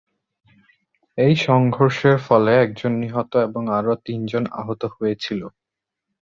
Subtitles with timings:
[1.17, 5.41] এই সংঘর্ষের ফলে একজন নিহত এবং আরও তিন জন আহত হয়েছিল।